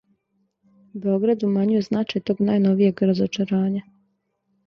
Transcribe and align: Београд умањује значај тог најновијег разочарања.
Београд 1.03 1.43
умањује 1.47 1.83
значај 1.89 2.23
тог 2.29 2.41
најновијег 2.47 3.05
разочарања. 3.09 3.85